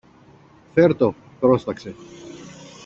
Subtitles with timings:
[0.73, 1.95] Φερ' το, πρόσταξε.